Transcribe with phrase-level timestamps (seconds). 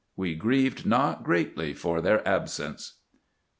[0.17, 2.95] We grieved not greatly for their absence.